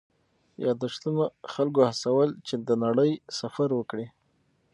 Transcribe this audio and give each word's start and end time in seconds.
یادښتونه 0.65 1.23
خلکو 1.53 1.79
هڅول 1.89 2.29
چې 2.47 2.55
د 2.67 2.69
نړۍ 2.83 3.11
سفر 3.39 3.69
وکړي. 3.75 4.07